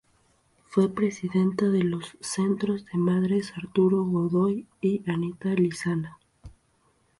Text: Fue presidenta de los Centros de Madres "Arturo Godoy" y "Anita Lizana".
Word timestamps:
Fue 0.65 0.91
presidenta 0.91 1.69
de 1.69 1.83
los 1.83 2.17
Centros 2.21 2.85
de 2.87 2.97
Madres 2.97 3.53
"Arturo 3.55 4.03
Godoy" 4.03 4.65
y 4.81 5.03
"Anita 5.07 5.49
Lizana". 5.49 6.17